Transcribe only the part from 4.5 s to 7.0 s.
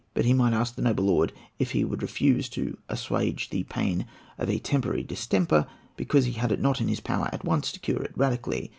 temporary distemper because he had it not in his